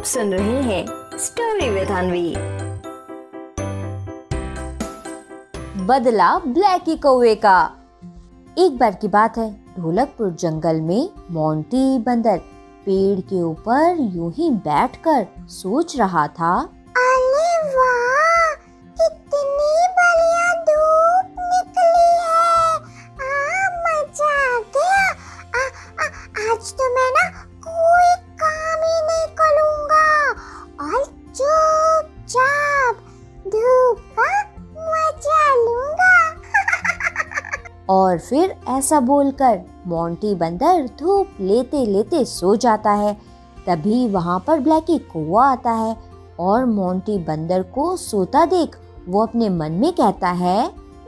आप 0.00 0.06
सुन 0.06 0.32
रहे 0.34 0.60
हैं 0.62 1.18
स्टोरी 1.18 1.68
विद 1.70 1.90
अनवी 1.90 2.28
बदला 5.84 6.28
ब्लैकी 6.46 6.96
कौवे 6.96 7.34
का। 7.34 7.56
एक 8.58 8.78
बार 8.78 8.94
की 8.94 9.08
बात 9.08 9.36
है 9.38 9.50
ढोलकपुर 9.78 10.30
जंगल 10.40 10.80
में 10.80 11.10
मोंटी 11.30 11.98
बंदर 11.98 12.38
पेड़ 12.86 13.20
के 13.20 13.42
ऊपर 13.42 14.00
यूँ 14.16 14.32
ही 14.32 14.50
बैठकर 14.68 15.26
सोच 15.50 15.96
रहा 15.96 16.26
था। 16.40 16.54
अरे 17.02 17.52
वाह 17.76 18.54
कितनी 19.02 19.74
बढ़िया 19.98 20.48
धूप 20.70 21.44
निकली 21.44 22.08
है। 22.22 22.72
आ 23.28 23.68
मज़ा 23.84 24.32
आ 24.48 24.60
गया। 24.78 25.04
आ, 25.56 25.68
आ, 26.00 26.08
आज 26.48 26.72
तो 26.72 26.89
और 37.90 38.18
फिर 38.18 38.54
ऐसा 38.68 39.00
बोलकर 39.00 39.60
मोंटी 39.86 40.34
बंदर 40.34 40.86
धूप 40.98 41.36
लेते 41.40 41.84
लेते 41.86 42.24
सो 42.24 42.54
जाता 42.56 42.90
है। 42.92 43.14
तभी 43.66 44.06
वहाँ 44.08 44.38
पर 44.46 44.60
ब्लैकी 44.60 44.98
कौवा 45.12 45.46
आता 45.46 45.70
है 45.72 45.96
और 46.40 46.64
मोंटी 46.66 47.18
बंदर 47.24 47.62
को 47.74 47.96
सोता 47.96 48.44
देख 48.46 48.76
वो 49.08 49.22
अपने 49.22 49.48
मन 49.48 49.72
में 49.72 49.92
कहता 49.92 50.28
है, 50.28 50.58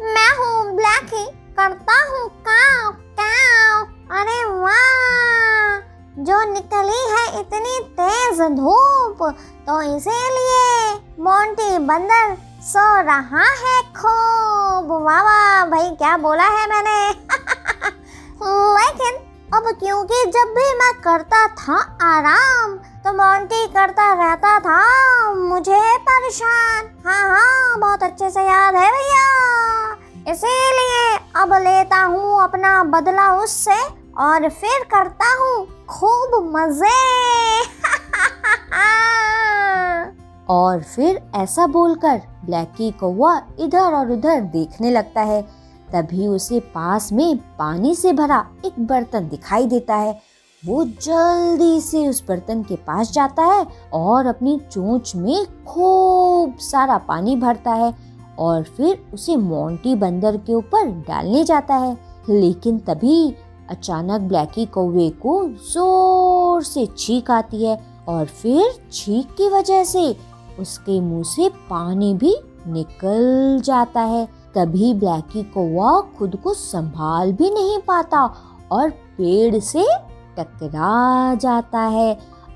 मैं 0.01 0.31
हूँ 0.39 0.75
ब्लैकी, 0.77 1.25
करता 1.59 2.03
हूँ 2.05 2.29
काव 2.49 2.91
काव 3.21 3.85
अरे 4.13 4.45
वाह! 4.53 5.81
जो 6.19 6.43
निकली 6.53 7.03
है 7.11 7.41
इतनी 7.41 7.79
तेज 8.01 8.41
धूप 8.57 9.23
तो 9.69 9.81
इसीलिए 9.97 10.95
मोंटी 11.21 11.79
बंदर 11.87 12.37
सो 12.63 12.83
रहा 13.03 13.45
है 13.61 13.81
खूब। 13.93 14.91
वाह 15.05 15.65
भाई, 15.67 15.89
क्या 15.91 16.17
बोला 16.17 16.45
है 16.45 16.67
मैंने? 16.69 16.99
लेकिन 18.77 19.17
अब 19.55 19.65
क्योंकि 19.81 20.25
जब 20.27 20.53
भी 20.57 20.67
मैं 20.79 20.93
करता 21.01 21.47
था 21.55 21.79
आराम 22.03 22.77
तो 23.05 23.13
मोंटी 23.13 23.67
करता 23.67 24.13
रहता 24.15 24.59
था, 24.61 24.79
मुझे 25.35 25.81
परेशान। 25.99 26.91
हाँ 27.07 27.29
हाँ 27.31 27.79
बहुत 27.79 28.03
अच्छे 28.03 28.31
से 28.31 28.41
याद 28.41 28.75
है 28.75 28.91
भैया। 28.91 29.27
इसीलिए 30.33 31.17
अब 31.37 31.55
लेता 31.55 32.03
हूँ 32.03 32.43
अपना 32.43 32.83
बदला 32.85 33.33
उससे 33.37 33.81
और 34.23 34.49
फिर 34.51 34.85
करता 34.95 35.35
हूँ 35.41 35.67
खूब 35.89 36.53
मज़े। 36.57 36.99
और 40.51 40.83
फिर 40.83 41.23
ऐसा 41.35 41.67
बोलकर 41.67 42.21
ब्लैकी 42.45 42.91
कौवा 42.91 43.41
इधर 43.61 43.95
और 43.95 44.11
उधर 44.13 44.41
देखने 44.53 44.91
लगता 44.91 45.21
है। 45.23 45.43
तभी 45.89 46.27
उसे 46.27 46.61
पास 46.75 47.13
में 47.13 47.37
पानी 47.59 47.95
से 47.95 48.13
भरा 48.13 48.45
एक 48.67 48.81
बर्तन 48.87 49.29
दिखाई 49.29 49.67
देता 49.67 49.95
है। 49.95 50.21
वो 50.63 50.85
जल्दी 50.85 51.81
से 51.81 52.07
उस 52.09 52.23
बर्तन 52.29 52.63
के 52.63 52.77
पास 52.79 53.13
जाता 53.13 53.45
है 53.45 53.67
और 53.95 54.27
अपनी 54.27 54.59
चोंच 54.73 55.15
में 55.17 55.45
खूब 55.65 56.57
सारा 56.61 56.99
पानी 56.99 57.37
भरता 57.37 57.73
है 57.75 57.95
और 58.39 58.63
फिर 58.77 59.05
उसे 59.15 59.37
मोंटी 59.37 59.95
बंदर 59.95 60.37
के 60.37 60.55
ऊपर 60.55 60.91
डालने 61.09 61.45
जाता 61.45 61.75
है। 61.77 61.97
लेकिन 62.29 62.79
तभी 62.79 63.35
अचानक 63.71 64.21
ब्लैकी 64.21 64.67
कौवे 64.67 65.09
को 65.23 65.43
ज़ोर 65.73 66.63
से 66.63 66.87
छींक 66.99 67.31
आती 67.31 67.65
है 67.65 67.79
और 68.09 68.27
फिर 68.27 68.73
छींक 68.93 69.35
की 69.37 69.49
वजह 69.49 69.85
से 69.85 70.05
उसके 70.61 71.01
मुँह 71.01 71.23
से 71.25 71.49
पानी 71.71 72.15
भी 72.15 72.35
निकल 72.67 73.61
जाता 73.65 74.01
है। 74.01 74.25
तभी 74.55 74.93
ब्लैकी 74.95 75.43
कौवा 75.43 76.01
खुद 76.19 76.37
को 76.37 76.55
संभाल 76.55 77.33
भी 77.33 77.51
नहीं 77.51 77.79
पाता 77.79 78.25
और 78.73 78.91
पेड़ 78.91 79.59
से 79.59 79.85
टकरा 80.39 81.35
जाता 81.35 81.81
है। 81.89 82.13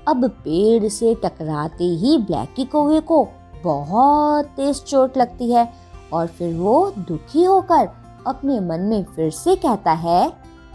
अब 0.07 0.27
पेड़ 0.43 0.87
से 0.87 1.13
टकराते 1.15 1.83
ही 1.95 2.17
ब्लैकी 2.17 2.65
कौवे 2.65 2.99
को 3.01 3.23
बहुत 3.63 4.45
तेज 4.57 4.83
चोट 4.83 5.17
लगती 5.17 5.51
है 5.51 5.71
और 6.13 6.27
फिर 6.27 6.53
वो 6.55 6.91
दुखी 6.99 7.43
होकर 7.43 7.89
अपने 8.27 8.59
मन 8.59 8.81
में 8.81 9.03
फिर 9.15 9.31
से 9.31 9.55
कहता 9.55 9.91
है, 9.93 10.21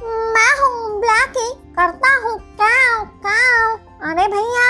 मैं 0.02 0.52
हूँ 0.60 1.00
ब्लैकी, 1.00 1.50
करता 1.72 2.16
हूँ 2.24 2.38
काव 2.60 3.78
अरे 4.10 4.26
भैया 4.28 4.68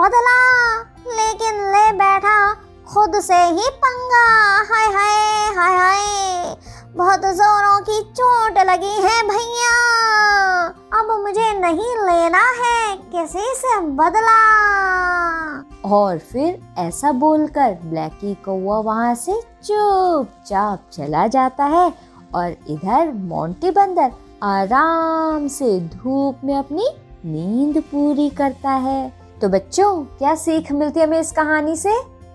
बदला। 0.00 0.80
लेकिन 1.16 1.54
ले 1.54 1.92
बैठा 1.92 2.54
खुद 2.94 3.20
से 3.20 3.34
ही 3.34 3.70
पंगा। 3.70 4.56
हाय 4.56 4.86
हाय 4.86 5.54
हाय 5.54 5.76
हाय। 5.76 6.56
बहुत 6.96 7.20
जोरों 7.20 7.80
की 7.80 8.00
चोट 8.00 8.58
लगी 8.58 9.02
है 9.02 9.28
भैया। 9.28 9.80
अब 11.00 11.20
मुझे 11.20 11.60
नहीं 11.60 11.96
लेना 11.96 12.38
है 12.38 12.96
किसी 12.96 13.40
से 13.40 13.80
बदला। 13.80 14.70
और 15.84 16.18
फिर 16.18 16.74
ऐसा 16.78 17.12
बोलकर 17.12 17.78
ब्लैकी 17.84 18.34
कौवा 18.34 18.78
वहाँ 18.78 19.14
से 19.14 19.42
चुपचाप 19.64 20.78
चला 20.92 21.26
जाता 21.26 21.64
है 21.64 21.94
और 22.34 22.56
इधर 22.68 23.12
मोंटी 23.12 23.70
बंदर 23.70 24.12
आराम 24.42 25.48
से 25.48 25.80
धूप 25.80 26.44
में 26.44 26.56
अपनी 26.56 26.88
नींद 27.24 27.82
पूरी 27.82 28.30
करता 28.30 28.70
है। 28.70 29.19
तो 29.40 29.48
बच्चों, 29.48 30.04
क्या 30.18 30.34
सीख 30.34 30.70
मिलती 30.72 31.00
है 31.00 31.06
हमें 31.06 31.20
इस 31.20 31.30
कहानी 31.32 31.76
से? 31.76 31.92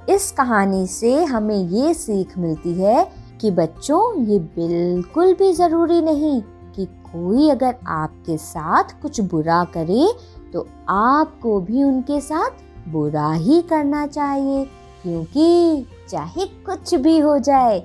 इस 0.09 0.31
कहानी 0.31 0.85
से 0.87 1.23
हमें 1.23 1.55
ये 1.55 1.93
सीख 1.93 2.37
मिलती 2.37 2.73
है 2.73 3.11
कि 3.41 3.51
बच्चों, 3.51 4.23
ये 4.23 4.39
बिल्कुल 4.39 5.33
भी 5.33 5.51
ज़रूरी 5.53 6.01
नहीं 6.01 6.41
कि 6.75 6.85
कोई 6.85 7.49
अगर 7.49 7.75
आपके 7.87 8.37
साथ 8.37 9.01
कुछ 9.01 9.21
बुरा 9.21 9.63
करे 9.63 10.07
तो 10.53 10.67
आपको 10.89 11.59
भी 11.61 11.83
उनके 11.83 12.19
साथ 12.21 12.89
बुरा 12.89 13.31
ही 13.31 13.61
करना 13.61 14.05
चाहिए। 14.07 14.65
क्योंकि 15.03 15.85
चाहे 16.09 16.45
कुछ 16.65 16.95
भी 16.95 17.17
हो 17.19 17.37
जाए, 17.39 17.79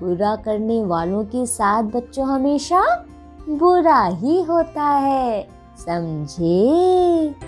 बुरा 0.00 0.36
करने 0.36 0.82
वालों 0.84 1.24
के 1.24 1.46
साथ 1.46 1.82
बच्चों 1.82 2.26
हमेशा 2.26 2.82
बुरा 3.48 4.02
ही 4.04 4.42
होता 4.42 4.82
है। 4.82 5.42
समझे? 5.78 7.47